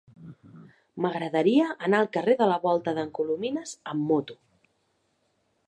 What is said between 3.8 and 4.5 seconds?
amb moto.